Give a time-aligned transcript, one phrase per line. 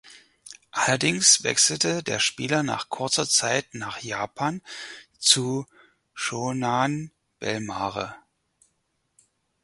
[0.71, 4.63] Allerdings wechselte der Spieler nach kurzer Zeit nach Japan
[5.19, 5.67] zu
[6.15, 8.15] Shonan Bellmare.